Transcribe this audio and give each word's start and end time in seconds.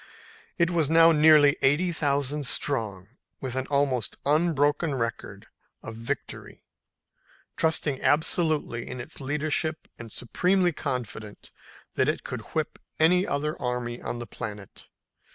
It 0.57 0.71
was 0.71 0.89
now 0.89 1.11
nearly 1.11 1.57
eighty 1.61 1.91
thousand 1.91 2.47
strong, 2.47 3.07
with 3.39 3.55
an 3.55 3.67
almost 3.67 4.17
unbroken 4.25 4.95
record 4.95 5.45
of 5.83 5.95
victory, 5.95 6.63
trusting 7.55 8.01
absolutely 8.01 8.89
in 8.89 8.99
its 8.99 9.21
leadership 9.21 9.87
and 9.99 10.11
supremely 10.11 10.71
confident 10.73 11.51
that 11.93 12.09
it 12.09 12.23
could 12.23 12.41
whip 12.55 12.79
any 12.99 13.27
other 13.27 13.55
army 13.61 14.01
on 14.01 14.17
the 14.17 14.25
planet. 14.25 14.87